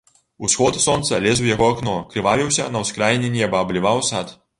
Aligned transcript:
Усход 0.45 0.77
сонца 0.85 1.19
лез 1.25 1.43
у 1.43 1.45
яго 1.49 1.67
акно, 1.73 1.93
крывавіўся 2.13 2.65
на 2.77 2.81
ўскраіне 2.87 3.29
неба, 3.37 3.61
абліваў 3.67 4.03
сад. 4.09 4.33